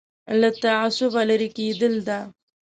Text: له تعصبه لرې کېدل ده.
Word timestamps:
له 0.39 0.49
تعصبه 0.63 1.21
لرې 1.29 1.49
کېدل 1.57 1.93
ده. 2.07 2.19